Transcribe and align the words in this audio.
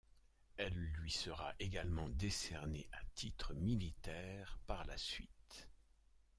Elle 0.57 0.73
lui 0.73 1.11
sera 1.11 1.53
également 1.59 2.09
décernée 2.09 2.89
à 2.91 3.05
titre 3.13 3.53
militaire 3.53 4.57
par 4.65 4.83
la 4.87 4.97
suite. 4.97 5.69